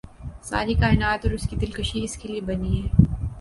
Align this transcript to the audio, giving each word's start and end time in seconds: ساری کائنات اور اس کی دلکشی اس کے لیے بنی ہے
ساری 0.43 0.73
کائنات 0.75 1.25
اور 1.25 1.33
اس 1.33 1.47
کی 1.49 1.55
دلکشی 1.55 2.03
اس 2.03 2.17
کے 2.17 2.27
لیے 2.29 2.41
بنی 2.47 2.81
ہے 2.81 3.03